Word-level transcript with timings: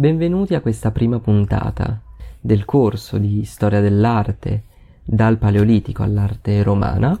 Benvenuti 0.00 0.54
a 0.54 0.62
questa 0.62 0.92
prima 0.92 1.18
puntata 1.18 2.00
del 2.40 2.64
corso 2.64 3.18
di 3.18 3.44
storia 3.44 3.82
dell'arte 3.82 4.62
dal 5.04 5.36
Paleolitico 5.36 6.02
all'arte 6.02 6.62
romana. 6.62 7.20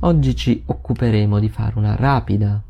Oggi 0.00 0.36
ci 0.36 0.62
occuperemo 0.66 1.38
di 1.38 1.48
fare 1.48 1.78
una 1.78 1.96
rapida 1.96 2.62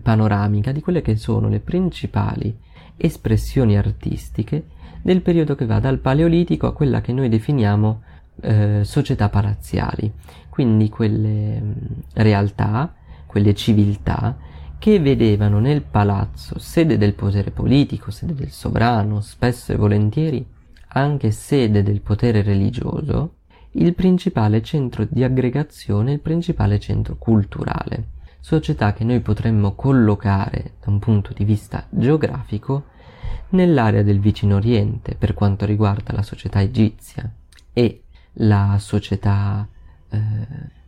panoramica 0.00 0.70
di 0.70 0.80
quelle 0.80 1.02
che 1.02 1.16
sono 1.16 1.48
le 1.48 1.58
principali 1.58 2.56
espressioni 2.96 3.76
artistiche 3.76 4.66
del 5.02 5.20
periodo 5.20 5.56
che 5.56 5.66
va 5.66 5.80
dal 5.80 5.98
Paleolitico 5.98 6.68
a 6.68 6.72
quella 6.72 7.00
che 7.00 7.12
noi 7.12 7.28
definiamo 7.28 8.02
eh, 8.40 8.82
società 8.84 9.28
palaziali, 9.28 10.12
quindi 10.48 10.88
quelle 10.88 11.60
mh, 11.60 11.74
realtà, 12.12 12.94
quelle 13.26 13.52
civiltà 13.52 14.36
che 14.82 14.98
vedevano 14.98 15.60
nel 15.60 15.82
palazzo 15.82 16.58
sede 16.58 16.98
del 16.98 17.14
potere 17.14 17.52
politico, 17.52 18.10
sede 18.10 18.34
del 18.34 18.50
sovrano, 18.50 19.20
spesso 19.20 19.70
e 19.70 19.76
volentieri 19.76 20.44
anche 20.94 21.30
sede 21.30 21.84
del 21.84 22.00
potere 22.00 22.42
religioso, 22.42 23.34
il 23.74 23.94
principale 23.94 24.60
centro 24.60 25.06
di 25.08 25.22
aggregazione, 25.22 26.14
il 26.14 26.18
principale 26.18 26.80
centro 26.80 27.14
culturale 27.14 28.08
società 28.40 28.92
che 28.92 29.04
noi 29.04 29.20
potremmo 29.20 29.76
collocare 29.76 30.72
da 30.84 30.90
un 30.90 30.98
punto 30.98 31.32
di 31.32 31.44
vista 31.44 31.86
geografico 31.88 32.86
nell'area 33.50 34.02
del 34.02 34.18
vicino 34.18 34.56
Oriente 34.56 35.14
per 35.14 35.32
quanto 35.32 35.64
riguarda 35.64 36.12
la 36.12 36.22
società 36.22 36.60
egizia 36.60 37.32
e 37.72 38.02
la 38.32 38.78
società 38.80 39.64
eh, 40.08 40.18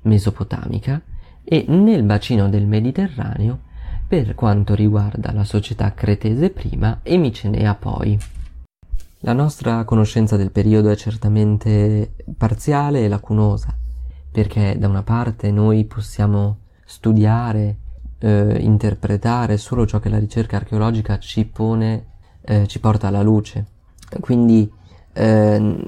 mesopotamica 0.00 1.00
e 1.44 1.64
nel 1.68 2.02
bacino 2.02 2.48
del 2.48 2.66
Mediterraneo 2.66 3.70
per 4.06 4.34
quanto 4.34 4.74
riguarda 4.74 5.32
la 5.32 5.44
società 5.44 5.92
cretese 5.94 6.50
prima 6.50 7.00
e 7.02 7.16
micenea 7.16 7.74
poi. 7.74 8.18
La 9.20 9.32
nostra 9.32 9.84
conoscenza 9.84 10.36
del 10.36 10.50
periodo 10.50 10.90
è 10.90 10.96
certamente 10.96 12.14
parziale 12.36 13.04
e 13.04 13.08
lacunosa, 13.08 13.74
perché 14.30 14.76
da 14.78 14.86
una 14.86 15.02
parte 15.02 15.50
noi 15.50 15.84
possiamo 15.84 16.58
studiare, 16.84 17.78
eh, 18.18 18.58
interpretare 18.60 19.56
solo 19.56 19.86
ciò 19.86 19.98
che 19.98 20.10
la 20.10 20.18
ricerca 20.18 20.56
archeologica 20.56 21.18
ci 21.18 21.46
pone, 21.46 22.06
eh, 22.42 22.66
ci 22.66 22.80
porta 22.80 23.08
alla 23.08 23.22
luce. 23.22 23.66
Quindi 24.20 24.70
eh, 25.14 25.86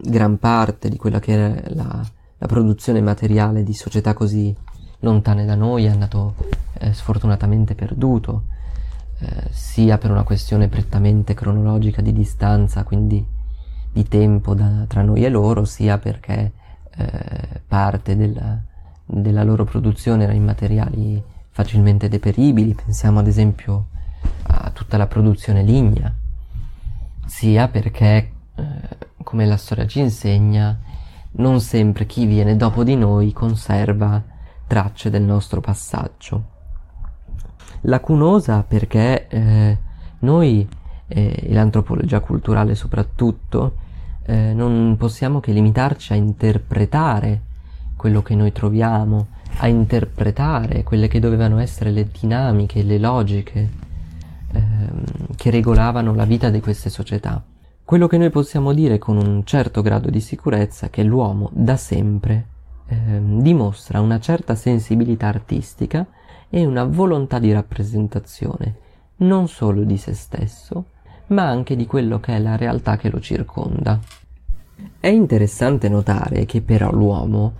gran 0.00 0.38
parte 0.38 0.88
di 0.88 0.96
quella 0.96 1.18
che 1.18 1.34
è 1.34 1.74
la, 1.74 2.02
la, 2.38 2.46
produzione 2.46 3.00
materiale 3.00 3.62
di 3.62 3.74
società 3.74 4.14
così 4.14 4.54
lontane 5.00 5.44
da 5.44 5.54
noi 5.54 5.84
è 5.84 5.88
andato 5.88 6.34
eh, 6.78 6.92
sfortunatamente 6.92 7.74
perduto, 7.74 8.44
eh, 9.18 9.48
sia 9.50 9.98
per 9.98 10.10
una 10.10 10.24
questione 10.24 10.68
prettamente 10.68 11.34
cronologica 11.34 12.02
di 12.02 12.12
distanza, 12.12 12.84
quindi 12.84 13.24
di 13.92 14.06
tempo 14.08 14.54
da, 14.54 14.84
tra 14.86 15.02
noi 15.02 15.24
e 15.24 15.28
loro, 15.28 15.64
sia 15.64 15.98
perché 15.98 16.52
eh, 16.96 17.60
parte 17.66 18.16
della, 18.16 18.60
della 19.04 19.42
loro 19.42 19.64
produzione 19.64 20.24
era 20.24 20.32
in 20.32 20.44
materiali 20.44 21.22
facilmente 21.50 22.08
deperibili, 22.08 22.74
pensiamo 22.74 23.20
ad 23.20 23.26
esempio 23.26 23.86
a 24.48 24.70
tutta 24.70 24.98
la 24.98 25.06
produzione 25.06 25.62
lignea, 25.62 26.12
sia 27.24 27.68
perché, 27.68 28.32
eh, 28.54 28.64
come 29.22 29.46
la 29.46 29.56
storia 29.56 29.86
ci 29.86 30.00
insegna, 30.00 30.78
non 31.38 31.60
sempre 31.60 32.06
chi 32.06 32.26
viene 32.26 32.56
dopo 32.56 32.84
di 32.84 32.96
noi 32.96 33.32
conserva 33.32 34.22
tracce 34.66 35.10
del 35.10 35.22
nostro 35.22 35.60
passaggio. 35.60 36.55
Lacunosa 37.82 38.64
perché 38.66 39.28
eh, 39.28 39.78
noi, 40.20 40.66
eh, 41.06 41.42
e 41.42 41.52
l'antropologia 41.52 42.20
culturale 42.20 42.74
soprattutto, 42.74 43.76
eh, 44.24 44.52
non 44.52 44.96
possiamo 44.98 45.40
che 45.40 45.52
limitarci 45.52 46.12
a 46.12 46.16
interpretare 46.16 47.42
quello 47.96 48.22
che 48.22 48.34
noi 48.34 48.52
troviamo, 48.52 49.28
a 49.58 49.68
interpretare 49.68 50.82
quelle 50.82 51.08
che 51.08 51.20
dovevano 51.20 51.58
essere 51.58 51.90
le 51.90 52.08
dinamiche, 52.10 52.82
le 52.82 52.98
logiche 52.98 53.70
ehm, 54.52 55.04
che 55.36 55.50
regolavano 55.50 56.14
la 56.14 56.24
vita 56.24 56.50
di 56.50 56.60
queste 56.60 56.90
società. 56.90 57.42
Quello 57.84 58.08
che 58.08 58.18
noi 58.18 58.30
possiamo 58.30 58.72
dire 58.72 58.98
con 58.98 59.16
un 59.16 59.44
certo 59.44 59.80
grado 59.80 60.10
di 60.10 60.20
sicurezza 60.20 60.86
è 60.86 60.90
che 60.90 61.04
l'uomo 61.04 61.50
da 61.52 61.76
sempre 61.76 62.46
ehm, 62.88 63.40
dimostra 63.40 64.00
una 64.00 64.18
certa 64.18 64.56
sensibilità 64.56 65.28
artistica 65.28 66.04
e 66.56 66.64
una 66.64 66.84
volontà 66.84 67.38
di 67.38 67.52
rappresentazione 67.52 68.76
non 69.16 69.46
solo 69.46 69.82
di 69.84 69.98
se 69.98 70.14
stesso, 70.14 70.86
ma 71.26 71.42
anche 71.46 71.76
di 71.76 71.84
quello 71.84 72.18
che 72.18 72.34
è 72.34 72.38
la 72.38 72.56
realtà 72.56 72.96
che 72.96 73.10
lo 73.10 73.20
circonda. 73.20 74.00
È 74.98 75.06
interessante 75.06 75.90
notare 75.90 76.46
che 76.46 76.62
però 76.62 76.90
l'uomo 76.90 77.56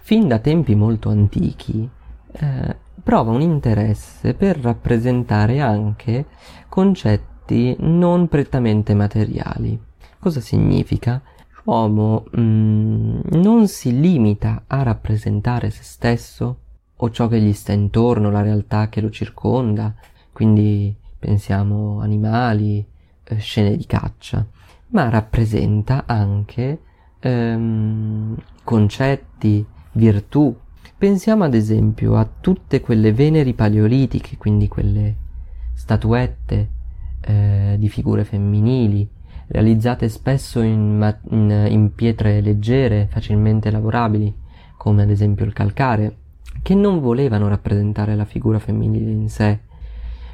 fin 0.00 0.26
da 0.26 0.38
tempi 0.38 0.74
molto 0.74 1.10
antichi, 1.10 1.86
eh, 2.32 2.76
prova 3.02 3.30
un 3.30 3.42
interesse 3.42 4.32
per 4.32 4.58
rappresentare 4.58 5.60
anche 5.60 6.24
concetti 6.70 7.76
non 7.80 8.26
prettamente 8.26 8.94
materiali. 8.94 9.78
Cosa 10.18 10.40
significa? 10.40 11.20
L'uomo 11.64 12.24
mm, 12.38 13.20
non 13.32 13.68
si 13.68 14.00
limita 14.00 14.62
a 14.66 14.82
rappresentare 14.82 15.68
se 15.68 15.82
stesso 15.82 16.56
o 17.02 17.10
ciò 17.10 17.28
che 17.28 17.40
gli 17.40 17.52
sta 17.52 17.72
intorno, 17.72 18.30
la 18.30 18.42
realtà 18.42 18.88
che 18.88 19.00
lo 19.00 19.10
circonda, 19.10 19.94
quindi 20.32 20.94
pensiamo 21.18 22.00
animali, 22.00 22.84
eh, 23.24 23.36
scene 23.36 23.76
di 23.76 23.86
caccia, 23.86 24.46
ma 24.88 25.08
rappresenta 25.08 26.04
anche 26.06 26.80
ehm, 27.20 28.36
concetti, 28.64 29.64
virtù. 29.92 30.54
Pensiamo 30.98 31.44
ad 31.44 31.54
esempio 31.54 32.16
a 32.16 32.28
tutte 32.40 32.80
quelle 32.80 33.12
veneri 33.12 33.54
paleolitiche, 33.54 34.36
quindi 34.36 34.68
quelle 34.68 35.16
statuette 35.72 36.68
eh, 37.22 37.76
di 37.78 37.88
figure 37.88 38.24
femminili, 38.24 39.08
realizzate 39.46 40.10
spesso 40.10 40.60
in, 40.60 40.98
ma- 40.98 41.18
in, 41.30 41.66
in 41.70 41.94
pietre 41.94 42.42
leggere, 42.42 43.08
facilmente 43.10 43.70
lavorabili, 43.70 44.34
come 44.76 45.02
ad 45.02 45.10
esempio 45.10 45.46
il 45.46 45.54
calcare, 45.54 46.16
che 46.62 46.74
non 46.74 47.00
volevano 47.00 47.48
rappresentare 47.48 48.14
la 48.14 48.24
figura 48.24 48.58
femminile 48.58 49.10
in 49.10 49.28
sé. 49.28 49.60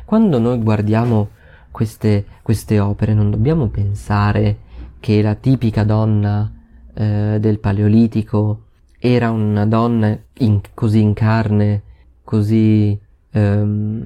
Quando 0.05 0.39
noi 0.39 0.59
guardiamo 0.61 1.31
queste, 1.71 2.25
queste 2.43 2.81
opere 2.81 3.15
non 3.15 3.31
dobbiamo 3.31 3.69
pensare 3.69 4.59
che 5.01 5.21
la 5.23 5.35
tipica 5.35 5.85
donna 5.85 6.51
eh, 6.95 7.39
del 7.41 7.59
Paleolitico 7.59 8.63
era 8.99 9.31
una 9.31 9.67
donna 9.67 10.19
in, 10.39 10.61
così 10.75 11.01
in 11.01 11.13
carne, 11.13 11.83
così 12.25 12.99
ehm, 13.31 14.05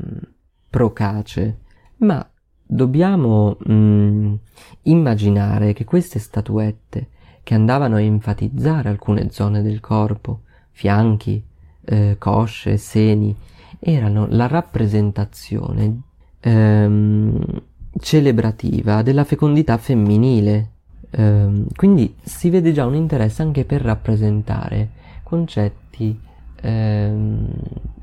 procace, 0.69 1.59
ma 1.99 2.29
dobbiamo 2.67 3.57
mh, 3.59 3.73
mm, 3.73 4.35
immaginare 4.83 5.73
che 5.73 5.85
queste 5.85 6.19
statuette 6.19 7.09
che 7.43 7.55
andavano 7.55 7.97
a 7.97 8.01
enfatizzare 8.01 8.89
alcune 8.89 9.31
zone 9.31 9.63
del 9.63 9.81
corpo, 9.81 10.43
fianchi, 10.71 11.43
eh, 11.91 12.17
cosce, 12.19 12.77
seni, 12.77 13.35
erano 13.79 14.27
la 14.31 14.47
rappresentazione 14.47 16.01
ehm, 16.41 17.63
celebrativa 17.99 19.03
della 19.03 19.25
fecondità 19.25 19.77
femminile 19.77 20.71
Ehm, 21.11 21.67
quindi 21.75 22.15
si 22.23 22.51
vede 22.51 22.73
già 22.73 22.87
un 22.87 22.95
interesse 22.95 23.43
anche 23.43 23.65
per 23.65 23.83
rappresentare 23.83 24.91
concetti 25.23 26.19
ehm, 26.61 27.49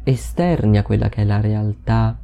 esterni 0.03 0.77
a 0.77 0.83
quella 0.83 1.09
che 1.09 1.21
è 1.21 1.25
la 1.25 1.39
realtà 1.39 2.17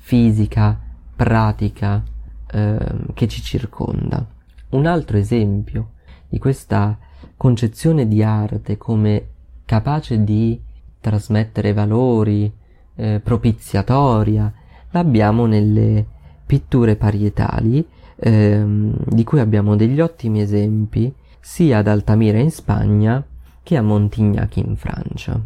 fisica, 0.00 0.78
pratica 1.14 2.02
ehm, 2.50 3.12
che 3.14 3.28
ci 3.28 3.40
circonda. 3.42 4.26
Un 4.70 4.86
altro 4.86 5.16
esempio 5.16 5.92
di 6.28 6.38
questa 6.38 6.98
concezione 7.36 8.08
di 8.08 8.22
arte 8.22 8.76
come 8.76 9.28
capace 9.64 10.24
di 10.24 10.60
trasmettere 11.02 11.74
valori, 11.74 12.50
eh, 12.94 13.20
propiziatoria, 13.22 14.50
l'abbiamo 14.92 15.44
nelle 15.44 16.06
pitture 16.46 16.96
parietali 16.96 17.86
ehm, 18.16 18.94
di 19.06 19.24
cui 19.24 19.40
abbiamo 19.40 19.76
degli 19.76 20.00
ottimi 20.00 20.40
esempi 20.40 21.12
sia 21.40 21.78
ad 21.78 21.88
Altamira 21.88 22.38
in 22.38 22.50
Spagna 22.50 23.22
che 23.62 23.76
a 23.76 23.82
Montignac 23.82 24.56
in 24.56 24.76
Francia. 24.76 25.40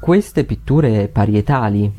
Queste 0.00 0.44
pitture 0.44 1.08
parietali 1.08 1.92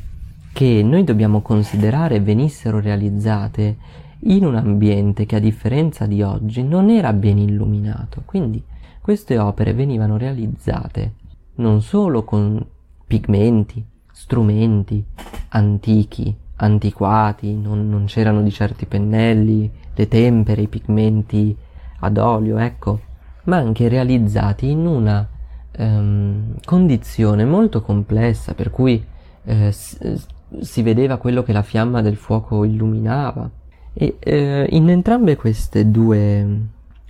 che 0.51 0.81
noi 0.83 1.03
dobbiamo 1.03 1.41
considerare 1.41 2.19
venissero 2.19 2.79
realizzate 2.79 3.77
in 4.25 4.45
un 4.45 4.55
ambiente 4.55 5.25
che 5.25 5.35
a 5.35 5.39
differenza 5.39 6.05
di 6.05 6.21
oggi 6.21 6.63
non 6.63 6.89
era 6.89 7.13
ben 7.13 7.37
illuminato, 7.37 8.23
quindi 8.25 8.63
queste 9.01 9.37
opere 9.37 9.73
venivano 9.73 10.17
realizzate 10.17 11.21
non 11.55 11.81
solo 11.81 12.23
con 12.23 12.65
pigmenti, 13.13 13.85
strumenti 14.11 15.05
antichi, 15.49 16.35
antiquati, 16.55 17.55
non, 17.55 17.87
non 17.87 18.05
c'erano 18.05 18.41
di 18.41 18.49
certi 18.51 18.87
pennelli, 18.87 19.69
le 19.93 20.07
tempere, 20.07 20.63
i 20.63 20.67
pigmenti 20.67 21.55
ad 21.99 22.17
olio, 22.17 22.57
ecco, 22.57 23.01
ma 23.43 23.57
anche 23.57 23.87
realizzati 23.87 24.67
in 24.71 24.87
una 24.87 25.27
ehm, 25.73 26.55
condizione 26.65 27.45
molto 27.45 27.83
complessa, 27.83 28.55
per 28.55 28.71
cui 28.71 29.05
eh, 29.43 29.71
si, 29.71 30.81
vedeva 30.81 31.17
quello 31.17 31.43
che 31.43 31.53
la 31.53 31.61
fiamma 31.61 32.01
del 32.01 32.15
fuoco 32.15 32.63
illuminava. 32.63 33.47
E 33.93 34.17
eh, 34.17 34.67
in 34.71 34.89
entrambe 34.89 35.35
queste 35.35 35.91
due 35.91 36.61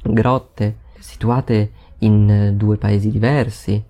grotte, 0.04 0.76
situate 1.00 1.72
in 2.00 2.56
due 2.58 2.76
paesi 2.76 3.10
diversi, 3.10 3.82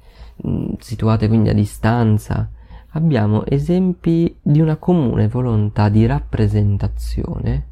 situate 0.80 1.28
quindi 1.28 1.50
a 1.50 1.54
distanza, 1.54 2.50
abbiamo 2.92 3.46
esempi 3.46 4.36
di 4.42 4.60
una 4.62 4.76
comune 4.76 5.28
volontà 5.28 5.90
di 5.90 6.06
rappresentazione 6.06 7.68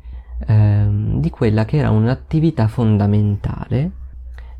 ehm, 0.45 1.19
di 1.19 1.29
quella 1.29 1.65
che 1.65 1.77
era 1.77 1.91
un'attività 1.91 2.67
fondamentale 2.67 3.91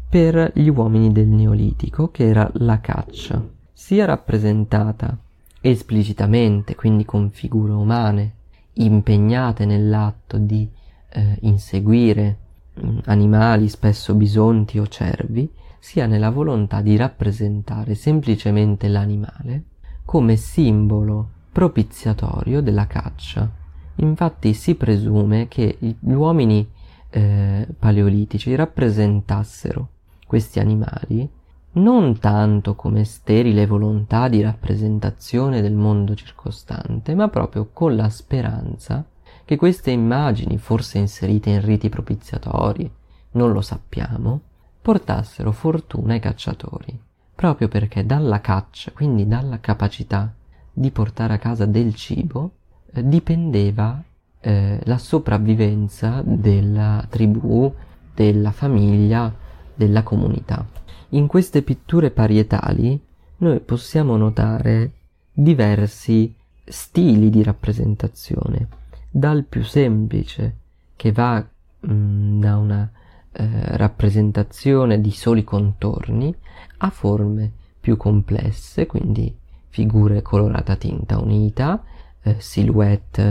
per 0.10 0.52
gli 0.54 0.68
uomini 0.68 1.12
del 1.12 1.28
Neolitico, 1.28 2.10
che 2.12 2.28
era 2.28 2.50
la 2.56 2.82
caccia, 2.82 3.42
sia 3.72 4.06
rappresentata 4.06 5.18
esplicitamente, 5.62 6.76
quindi 6.76 7.06
con 7.06 7.30
figure 7.30 7.72
umane, 7.72 8.34
impegnate 8.74 9.66
nell'atto 9.66 10.38
di 10.38 10.70
eh, 11.10 11.38
inseguire 11.42 12.38
mm, 12.84 12.98
animali, 13.06 13.70
spesso 13.70 14.14
bisonti 14.14 14.80
o 14.80 14.88
cervi, 14.88 15.50
sia 15.82 16.06
nella 16.06 16.30
volontà 16.30 16.82
di 16.82 16.96
rappresentare 16.96 17.96
semplicemente 17.96 18.88
l'animale 18.88 19.64
come 20.06 20.36
simbolo 20.36 21.30
propiziatorio 21.52 22.62
della 22.62 22.86
caccia. 22.86 23.50
Infatti 23.96 24.54
si 24.54 24.76
presume 24.76 25.48
che 25.48 25.78
gli 25.80 26.12
uomini 26.14 26.70
eh, 27.10 27.68
paleolitici 27.78 28.54
rappresentassero 28.54 29.90
questi 30.28 30.60
animali 30.60 31.28
non 31.74 32.20
tanto 32.20 32.76
come 32.76 33.04
sterile 33.04 33.66
volontà 33.66 34.28
di 34.28 34.42
rappresentazione 34.42 35.62
del 35.62 35.74
mondo 35.74 36.14
circostante, 36.14 37.16
ma 37.16 37.28
proprio 37.30 37.70
con 37.74 37.96
la 37.96 38.10
speranza 38.10 39.04
che 39.46 39.56
queste 39.56 39.90
immagini, 39.90 40.60
forse 40.60 41.00
inserite 41.00 41.50
in 41.50 41.62
riti 41.62 41.90
propiziatori, 41.90 42.90
non 43.32 43.52
lo 43.52 43.62
sappiamo, 43.62 44.42
portassero 44.82 45.52
fortuna 45.52 46.14
ai 46.14 46.20
cacciatori, 46.20 47.00
proprio 47.36 47.68
perché 47.68 48.06
dalla 48.06 48.42
caccia, 48.42 48.92
quindi 48.92 49.28
dalla 49.28 49.60
capacità 49.60 50.34
di 50.74 50.90
portare 50.92 51.34
a 51.34 51.38
casa 51.38 51.66
del 51.66 51.94
cibo, 51.96 52.52
eh, 52.94 53.08
dipendeva 53.08 54.02
eh, 54.40 54.80
la 54.84 54.98
sopravvivenza 54.98 56.22
della 56.26 57.06
tribù, 57.10 57.74
della 58.14 58.52
famiglia, 58.52 59.34
della 59.74 60.04
comunità. 60.04 60.66
In 61.10 61.28
queste 61.28 61.62
pitture 61.62 62.10
parietali 62.10 63.00
noi 63.38 63.60
possiamo 63.60 64.18
notare 64.18 64.92
diversi 65.32 66.34
stili 66.64 67.30
di 67.30 67.44
rappresentazione, 67.44 68.68
dal 69.10 69.44
più 69.44 69.64
semplice 69.64 70.56
che 70.96 71.12
va 71.12 71.46
mh, 71.80 71.94
mm, 71.94 72.40
da 72.40 72.58
una 72.58 72.92
eh, 73.34 73.78
rappresentazione 73.78 75.00
di 75.00 75.12
soli 75.12 75.44
contorni 75.44 76.34
a 76.78 76.90
forme 76.90 77.52
più 77.80 77.98
complesse, 77.98 78.86
quindi 78.86 79.36
figure 79.70 80.22
colorate 80.22 80.72
a 80.74 80.76
tinta 80.76 81.20
unita, 81.20 81.84
eh, 82.24 82.36
silhouette 82.40 83.22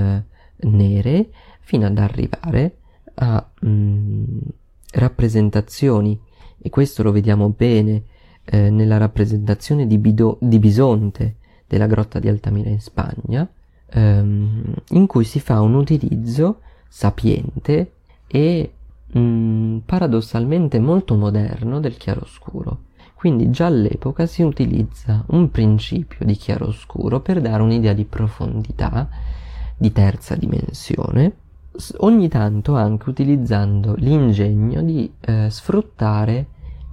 eh, 0.56 0.66
nere, 0.66 1.28
fino 1.60 1.86
ad 1.86 1.98
arrivare 1.98 2.76
a 3.14 3.46
mh, 3.60 3.68
mm, 3.68 4.38
rappresentazioni. 4.92 6.18
E 6.62 6.68
questo 6.70 7.02
lo 7.02 7.12
vediamo 7.12 7.48
bene 7.50 8.02
eh, 8.44 8.70
nella 8.70 8.96
rappresentazione 8.96 9.86
di, 9.86 9.98
Bido, 9.98 10.38
di, 10.40 10.58
Bisonte 10.58 11.36
della 11.66 11.86
grotta 11.86 12.18
di 12.18 12.28
Altamira 12.28 12.68
in 12.68 12.80
Spagna, 12.80 13.48
ehm, 13.90 14.74
in 14.88 15.06
cui 15.06 15.24
si 15.24 15.40
fa 15.40 15.60
un 15.60 15.74
utilizzo 15.74 16.60
sapiente 16.88 17.92
e 18.26 18.72
mh, 19.12 19.18
mm, 19.20 19.59
paradossalmente 19.84 20.78
molto 20.78 21.16
moderno 21.16 21.80
del 21.80 21.96
chiaroscuro. 21.96 22.88
Quindi 23.14 23.50
già 23.50 23.66
all'epoca 23.66 24.24
si 24.26 24.42
utilizza 24.42 25.22
un 25.28 25.50
principio 25.50 26.24
di 26.24 26.34
chiaroscuro 26.34 27.20
per 27.20 27.40
dare 27.40 27.62
un'idea 27.62 27.92
di 27.92 28.04
profondità, 28.04 29.08
di 29.76 29.92
terza 29.92 30.36
dimensione, 30.36 31.32
ogni 31.98 32.28
tanto 32.28 32.76
anche 32.76 33.10
utilizzando 33.10 33.94
l'ingegno 33.96 34.82
di 34.82 35.12
eh, 35.20 35.48
sfruttare 35.50 36.46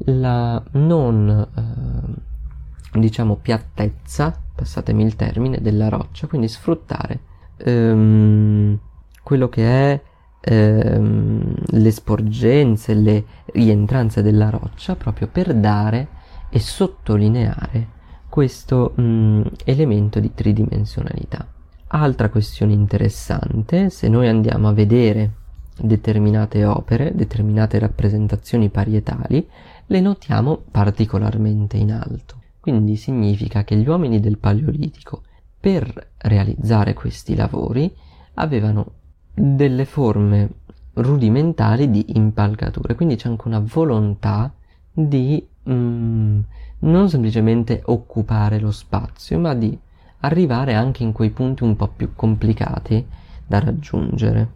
la 0.05 0.61
non 0.71 1.47
eh, 1.55 2.99
diciamo 2.99 3.35
piattezza, 3.35 4.37
passatemi 4.55 5.03
il 5.03 5.15
termine, 5.15 5.59
della 5.61 5.89
roccia, 5.89 6.27
quindi 6.27 6.47
sfruttare 6.47 7.19
ehm, 7.57 8.77
quello 9.23 9.49
che 9.49 9.63
è 9.63 10.01
ehm, 10.47 11.53
le 11.65 11.91
sporgenze, 11.91 12.93
le 12.93 13.25
rientranze 13.47 14.21
della 14.21 14.49
roccia 14.49 14.95
proprio 14.95 15.27
per 15.27 15.53
dare 15.53 16.07
e 16.49 16.59
sottolineare 16.59 17.95
questo 18.29 18.93
mh, 18.95 19.01
mm, 19.01 19.41
elemento 19.65 20.19
di 20.19 20.33
tridimensionalità. 20.33 21.45
Altra 21.87 22.29
questione 22.29 22.73
interessante, 22.73 23.89
se 23.89 24.07
noi 24.07 24.27
andiamo 24.27 24.67
a 24.67 24.73
vedere 24.73 25.31
determinate 25.79 26.65
opere, 26.65 27.13
determinate 27.13 27.79
rappresentazioni 27.79 28.69
parietali, 28.69 29.47
le 29.85 30.01
notiamo 30.01 30.63
particolarmente 30.69 31.77
in 31.77 31.91
alto. 31.91 32.41
Quindi 32.59 32.95
significa 32.95 33.63
che 33.63 33.75
gli 33.75 33.87
uomini 33.87 34.19
del 34.19 34.37
Paleolitico, 34.37 35.23
per 35.59 36.11
realizzare 36.17 36.93
questi 36.93 37.35
lavori, 37.35 37.93
avevano 38.35 38.96
delle 39.39 39.85
forme 39.85 40.49
rudimentali 40.93 41.91
di 41.91 42.13
impalcature, 42.15 42.95
quindi 42.95 43.15
c'è 43.15 43.29
anche 43.29 43.47
una 43.47 43.59
volontà 43.59 44.51
di 44.91 45.45
mm, 45.69 46.39
non 46.79 47.07
semplicemente 47.07 47.81
occupare 47.85 48.59
lo 48.59 48.71
spazio, 48.71 49.37
ma 49.37 49.53
di 49.53 49.77
arrivare 50.21 50.73
anche 50.73 51.03
in 51.03 51.11
quei 51.11 51.29
punti 51.29 51.63
un 51.63 51.75
po' 51.75 51.87
più 51.87 52.13
complicati 52.15 53.05
da 53.45 53.59
raggiungere. 53.59 54.55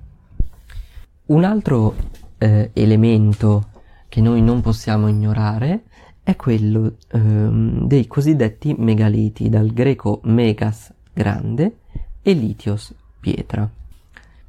Un 1.28 1.44
altro 1.44 1.96
eh, 2.40 2.72
elemento 2.74 3.68
che 4.10 4.20
noi 4.20 4.42
non 4.42 4.62
possiamo 4.62 5.08
ignorare 5.08 5.84
è 6.24 6.36
quello 6.36 6.96
ehm, 7.12 7.86
dei 7.86 8.08
cosiddetti 8.08 8.74
megaliti, 8.78 9.48
dal 9.48 9.72
greco 9.72 10.22
megas 10.24 10.92
grande 11.14 11.78
e 12.24 12.34
litios 12.34 12.94
pietra. 13.20 13.70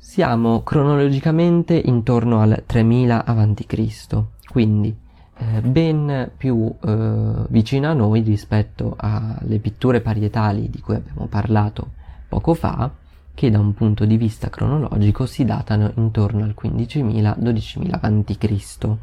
Siamo 0.04 0.64
cronologicamente 0.64 1.80
intorno 1.82 2.40
al 2.40 2.64
3000 2.66 3.25
a.C., 3.25 4.25
quindi 4.49 4.94
eh, 5.38 5.61
ben 5.62 6.28
più 6.37 6.75
eh, 6.85 7.47
vicino 7.49 7.88
a 7.88 7.92
noi 7.92 8.21
rispetto 8.23 8.97
alle 8.99 9.61
pitture 9.61 10.00
parietali 10.00 10.68
di 10.68 10.80
cui 10.80 10.97
abbiamo 10.97 11.26
parlato 11.26 11.92
poco 12.28 12.52
fa, 12.52 12.90
che 13.32 13.49
da 13.49 13.61
un 13.61 13.75
punto 13.75 14.04
di 14.04 14.16
vista 14.16 14.50
cronologico 14.50 15.25
si 15.25 15.44
datano 15.44 15.92
intorno 15.94 16.42
al 16.42 16.56
15.000-12.000 16.61 17.99
a.C. 18.00 18.97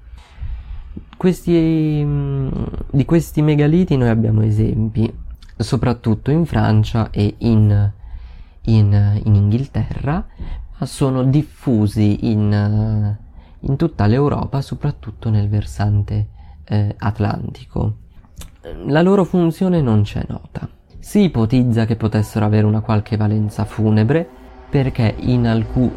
Questi, 1.15 2.03
mm, 2.03 2.47
di 2.91 3.05
questi 3.05 3.41
megaliti 3.41 3.95
noi 3.95 4.09
abbiamo 4.09 4.41
esempi, 4.41 5.11
soprattutto 5.55 6.29
in 6.29 6.45
Francia 6.45 7.09
e 7.09 7.35
in, 7.37 7.91
in, 8.63 9.21
in 9.23 9.35
Inghilterra, 9.35 10.27
sono 10.85 11.23
diffusi 11.23 12.29
in 12.29 13.17
in 13.61 13.75
tutta 13.75 14.05
l'Europa, 14.05 14.61
soprattutto 14.61 15.29
nel 15.29 15.49
versante 15.49 16.27
eh, 16.65 16.95
atlantico. 16.97 17.95
La 18.85 19.01
loro 19.01 19.23
funzione 19.23 19.81
non 19.81 20.03
c'è 20.03 20.23
nota. 20.27 20.67
Si 20.99 21.23
ipotizza 21.23 21.85
che 21.85 21.95
potessero 21.95 22.45
avere 22.45 22.65
una 22.65 22.81
qualche 22.81 23.17
valenza 23.17 23.65
funebre 23.65 24.27
perché 24.69 25.15
in 25.17 25.47
alcu- 25.47 25.91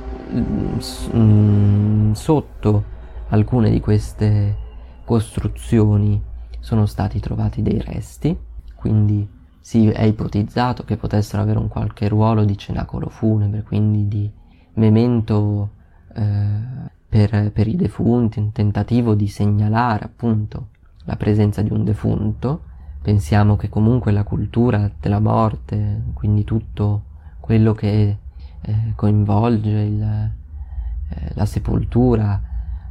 mm, 1.14 2.12
sotto 2.12 2.84
alcune 3.28 3.70
di 3.70 3.80
queste 3.80 4.56
costruzioni 5.04 6.22
sono 6.60 6.86
stati 6.86 7.20
trovati 7.20 7.60
dei 7.62 7.80
resti, 7.80 8.36
quindi 8.74 9.28
si 9.60 9.88
è 9.88 10.04
ipotizzato 10.04 10.84
che 10.84 10.96
potessero 10.96 11.42
avere 11.42 11.58
un 11.58 11.68
qualche 11.68 12.08
ruolo 12.08 12.44
di 12.44 12.56
cenacolo 12.56 13.08
funebre, 13.08 13.62
quindi 13.62 14.08
di 14.08 14.30
memento 14.74 15.70
eh, 16.14 16.90
per, 17.08 17.52
per 17.52 17.68
i 17.68 17.76
defunti, 17.76 18.38
un 18.38 18.52
tentativo 18.52 19.14
di 19.14 19.28
segnalare 19.28 20.04
appunto 20.04 20.68
la 21.04 21.16
presenza 21.16 21.62
di 21.62 21.72
un 21.72 21.84
defunto. 21.84 22.62
Pensiamo 23.02 23.56
che 23.56 23.68
comunque 23.68 24.12
la 24.12 24.22
cultura 24.22 24.90
della 25.00 25.18
morte, 25.18 26.02
quindi 26.14 26.44
tutto 26.44 27.02
quello 27.40 27.72
che 27.72 28.16
eh, 28.60 28.92
coinvolge 28.94 29.70
il, 29.70 30.02
eh, 30.02 31.32
la 31.34 31.44
sepoltura, 31.44 32.40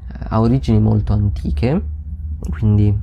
eh, 0.07 0.13
ha 0.29 0.41
origini 0.41 0.79
molto 0.79 1.13
antiche, 1.13 1.81
quindi 2.49 2.95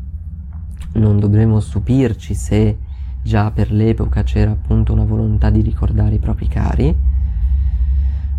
non 0.92 1.18
dovremo 1.18 1.60
stupirci 1.60 2.34
se 2.34 2.78
già 3.22 3.50
per 3.50 3.72
l'epoca 3.72 4.22
c'era 4.22 4.50
appunto 4.50 4.92
una 4.92 5.04
volontà 5.04 5.50
di 5.50 5.62
ricordare 5.62 6.14
i 6.16 6.18
propri 6.18 6.46
cari. 6.46 6.96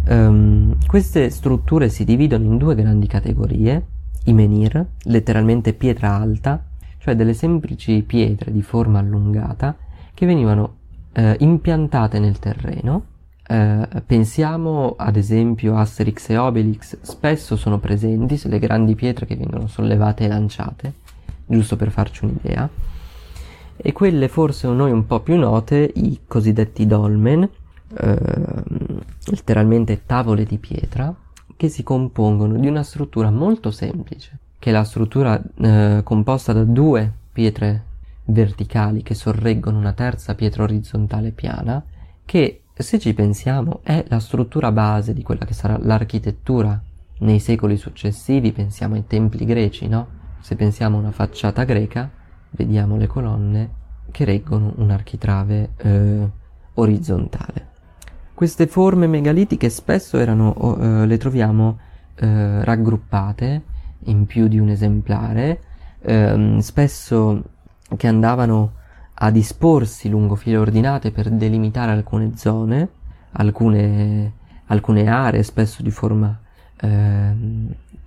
Um, 0.09 0.75
queste 0.87 1.29
strutture 1.29 1.87
si 1.89 2.03
dividono 2.03 2.45
in 2.45 2.57
due 2.57 2.73
grandi 2.73 3.05
categorie, 3.05 3.85
i 4.25 4.33
menhir, 4.33 4.83
letteralmente 5.03 5.73
pietra 5.73 6.15
alta, 6.15 6.65
cioè 6.97 7.15
delle 7.15 7.35
semplici 7.35 8.01
pietre 8.01 8.51
di 8.51 8.63
forma 8.63 8.97
allungata 8.97 9.77
che 10.15 10.25
venivano 10.25 10.77
eh, 11.13 11.35
impiantate 11.39 12.17
nel 12.17 12.39
terreno. 12.39 13.03
Eh, 13.47 13.87
pensiamo 14.03 14.95
ad 14.97 15.15
esempio 15.15 15.75
a 15.75 15.81
Asterix 15.81 16.29
e 16.29 16.37
Obelix, 16.37 16.97
spesso 17.01 17.55
sono 17.55 17.77
presenti 17.77 18.39
le 18.45 18.57
grandi 18.57 18.95
pietre 18.95 19.27
che 19.27 19.35
vengono 19.35 19.67
sollevate 19.67 20.25
e 20.25 20.27
lanciate, 20.27 20.93
giusto 21.45 21.75
per 21.75 21.91
farci 21.91 22.25
un'idea. 22.25 22.67
E 23.77 23.93
quelle 23.93 24.27
forse 24.27 24.67
noi 24.69 24.91
un 24.91 25.05
po' 25.05 25.19
più 25.19 25.37
note, 25.37 25.91
i 25.95 26.21
cosiddetti 26.25 26.87
dolmen, 26.87 27.47
eh, 27.97 28.63
letteralmente 29.25 30.05
tavole 30.05 30.43
di 30.43 30.57
pietra, 30.57 31.13
che 31.55 31.67
si 31.67 31.83
compongono 31.83 32.57
di 32.57 32.67
una 32.67 32.83
struttura 32.83 33.29
molto 33.31 33.71
semplice, 33.71 34.37
che 34.59 34.69
è 34.69 34.73
la 34.73 34.83
struttura 34.83 35.41
eh, 35.57 36.01
composta 36.03 36.53
da 36.53 36.63
due 36.63 37.11
pietre 37.31 37.85
verticali 38.25 39.01
che 39.01 39.13
sorreggono 39.13 39.77
una 39.77 39.93
terza 39.93 40.35
pietra 40.35 40.63
orizzontale 40.63 41.31
piana, 41.31 41.83
che 42.23 42.61
se 42.73 42.97
ci 42.99 43.13
pensiamo 43.13 43.81
è 43.83 44.05
la 44.07 44.19
struttura 44.19 44.71
base 44.71 45.13
di 45.13 45.21
quella 45.21 45.45
che 45.45 45.53
sarà 45.53 45.77
l'architettura 45.81 46.81
nei 47.19 47.39
secoli 47.39 47.75
successivi, 47.75 48.53
pensiamo 48.53 48.95
ai 48.95 49.05
templi 49.05 49.43
greci, 49.43 49.87
no? 49.87 50.07
Se 50.39 50.55
pensiamo 50.55 50.95
a 50.95 51.01
una 51.01 51.11
facciata 51.11 51.65
greca, 51.65 52.09
vediamo 52.51 52.95
le 52.95 53.07
colonne 53.07 53.69
che 54.11 54.23
reggono 54.23 54.73
un 54.77 54.91
architrave 54.91 55.71
eh, 55.75 56.29
orizzontale. 56.75 57.67
Queste 58.39 58.67
forme 58.67 59.05
megalitiche 59.05 59.67
spesso 59.67 60.17
erano, 60.17 60.77
eh, 60.79 61.05
le 61.05 61.17
troviamo 61.17 61.77
eh, 62.15 62.63
raggruppate 62.63 63.61
in 64.05 64.25
più 64.27 64.47
di 64.47 64.57
un 64.57 64.69
esemplare, 64.69 65.61
ehm, 65.99 66.59
spesso 66.59 67.43
che 67.97 68.07
andavano 68.07 68.75
a 69.15 69.29
disporsi 69.29 70.07
lungo 70.07 70.35
file 70.35 70.55
ordinate 70.55 71.11
per 71.11 71.29
delimitare 71.31 71.91
alcune 71.91 72.37
zone, 72.37 72.87
alcune, 73.31 74.31
alcune 74.67 75.09
aree, 75.09 75.43
spesso 75.43 75.83
di 75.83 75.91
forma 75.91 76.39
eh, 76.79 77.35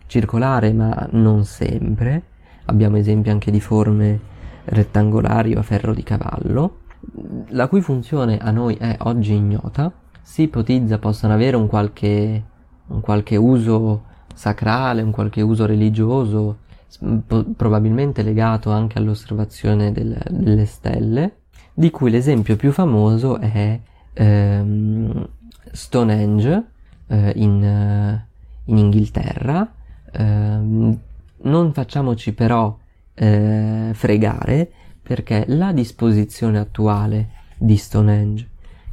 circolare, 0.07 0.73
ma 0.73 1.09
non 1.11 1.45
sempre. 1.45 2.23
Abbiamo 2.65 2.97
esempi 2.97 3.29
anche 3.29 3.51
di 3.51 3.61
forme 3.61 4.19
rettangolari 4.65 5.55
o 5.55 5.59
a 5.59 5.63
ferro 5.63 5.93
di 5.93 6.03
cavallo, 6.03 6.79
la 7.49 7.69
cui 7.69 7.83
funzione 7.83 8.39
a 8.39 8.51
noi 8.51 8.77
è 8.77 8.97
oggi 9.01 9.35
ignota. 9.35 9.93
Si 10.23 10.43
ipotizza 10.43 10.99
possano 10.99 11.35
avere 11.35 11.57
un 11.57 11.67
qualche, 11.67 12.43
un 12.87 13.01
qualche 13.01 13.37
uso 13.37 14.05
sacrale, 14.35 15.03
un 15.03 15.11
qualche 15.11 15.43
uso 15.43 15.67
religioso, 15.67 16.59
probabilmente 17.57 18.23
legato 18.23 18.71
anche 18.71 18.99
all'osservazione 18.99 19.93
del, 19.93 20.19
delle 20.31 20.67
stelle, 20.67 21.37
di 21.75 21.91
cui 21.91 22.11
l'esempio 22.11 22.57
più 22.57 22.71
famoso 22.73 23.39
è 23.39 23.81
ehm, 24.13 25.29
Stonehenge 25.73 26.65
eh, 27.09 27.33
in, 27.37 28.23
in, 28.65 28.79
Inghilterra. 28.79 29.73
Eh, 30.11 30.99
non 31.45 31.73
facciamoci 31.73 32.33
però 32.35 32.79
eh, 33.15 33.91
fregare 33.93 34.71
perché 35.03 35.45
la 35.49 35.73
disposizione 35.73 36.59
attuale 36.59 37.31
di 37.59 37.77
Stonehenge, 37.77 38.49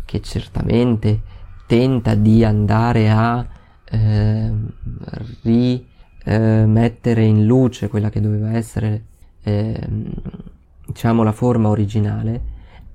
che 0.09 0.21
certamente 0.21 1.21
tenta 1.67 2.15
di 2.15 2.43
andare 2.43 3.11
a 3.11 3.47
eh, 3.85 4.51
ri 5.43 5.87
eh, 6.23 6.63
in 6.63 7.45
luce 7.45 7.89
quella 7.89 8.09
che 8.09 8.19
doveva 8.19 8.53
essere 8.53 9.05
eh, 9.43 9.87
diciamo 10.83 11.21
la 11.21 11.31
forma 11.31 11.69
originale 11.69 12.41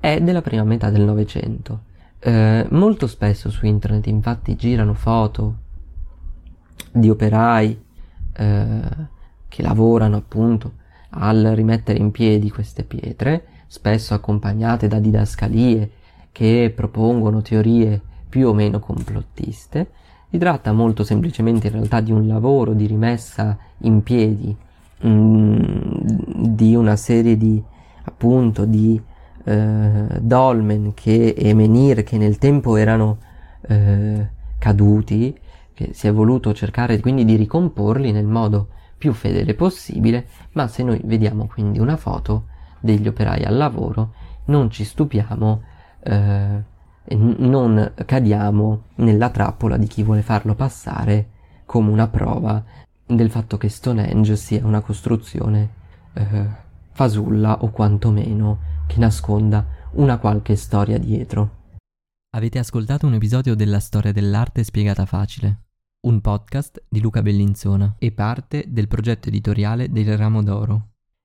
è 0.00 0.20
della 0.20 0.42
prima 0.42 0.64
metà 0.64 0.90
del 0.90 1.02
Novecento. 1.02 1.82
Eh, 2.18 2.66
molto 2.70 3.06
spesso 3.06 3.48
su 3.48 3.64
internet 3.64 4.08
infatti 4.08 4.56
girano 4.56 4.94
foto 4.94 5.58
di 6.90 7.08
operai 7.08 7.84
eh, 8.32 8.80
che 9.46 9.62
lavorano 9.62 10.16
appunto 10.16 10.72
al 11.10 11.52
rimettere 11.54 12.00
in 12.00 12.10
piedi 12.10 12.50
queste 12.50 12.82
pietre, 12.82 13.44
spesso 13.68 14.14
accompagnate 14.14 14.88
da 14.88 14.98
didascalie 14.98 15.90
che 16.34 16.72
propongono 16.74 17.42
teorie 17.42 18.00
più 18.28 18.48
o 18.48 18.54
meno 18.54 18.80
complottiste, 18.80 19.90
si 20.28 20.36
tratta 20.36 20.72
molto 20.72 21.04
semplicemente 21.04 21.68
in 21.68 21.74
realtà 21.74 22.00
di 22.00 22.10
un 22.10 22.26
lavoro 22.26 22.72
di 22.72 22.86
rimessa 22.86 23.56
in 23.82 24.02
piedi 24.02 24.54
mm, 25.06 25.62
di 26.48 26.74
una 26.74 26.96
serie 26.96 27.36
di 27.36 27.62
appunto 28.02 28.64
di 28.64 29.00
eh, 29.44 30.06
dolmen 30.20 30.92
che, 30.92 31.34
e 31.38 31.54
menhir 31.54 32.02
che 32.02 32.18
nel 32.18 32.38
tempo 32.38 32.74
erano 32.74 33.18
eh, 33.68 34.28
caduti, 34.58 35.38
che 35.72 35.90
si 35.92 36.08
è 36.08 36.12
voluto 36.12 36.52
cercare 36.52 36.98
quindi 36.98 37.24
di 37.24 37.36
ricomporli 37.36 38.10
nel 38.10 38.26
modo 38.26 38.70
più 38.98 39.12
fedele 39.12 39.54
possibile, 39.54 40.26
ma 40.54 40.66
se 40.66 40.82
noi 40.82 41.00
vediamo 41.04 41.46
quindi 41.46 41.78
una 41.78 41.96
foto 41.96 42.46
degli 42.80 43.06
operai 43.06 43.44
al 43.44 43.56
lavoro, 43.56 44.14
non 44.46 44.68
ci 44.68 44.82
stupiamo 44.82 45.62
eh, 46.04 46.62
non 47.16 47.92
cadiamo 48.04 48.82
nella 48.96 49.30
trappola 49.30 49.76
di 49.76 49.86
chi 49.86 50.02
vuole 50.02 50.22
farlo 50.22 50.54
passare 50.54 51.30
come 51.64 51.90
una 51.90 52.08
prova 52.08 52.62
del 53.06 53.30
fatto 53.30 53.56
che 53.56 53.68
Stonehenge 53.68 54.36
sia 54.36 54.64
una 54.64 54.80
costruzione 54.80 55.70
eh, 56.14 56.46
fasulla 56.92 57.62
o 57.62 57.70
quantomeno 57.70 58.72
che 58.86 58.98
nasconda 58.98 59.66
una 59.92 60.18
qualche 60.18 60.56
storia 60.56 60.98
dietro. 60.98 61.62
Avete 62.34 62.58
ascoltato 62.58 63.06
un 63.06 63.14
episodio 63.14 63.54
della 63.54 63.80
storia 63.80 64.12
dell'arte 64.12 64.64
spiegata 64.64 65.06
facile, 65.06 65.66
un 66.06 66.20
podcast 66.20 66.82
di 66.88 67.00
Luca 67.00 67.22
Bellinzona 67.22 67.96
e 67.98 68.10
parte 68.12 68.64
del 68.68 68.88
progetto 68.88 69.28
editoriale 69.28 69.90
del 69.90 70.16
Ramo 70.16 70.42
d'Oro. 70.42 70.93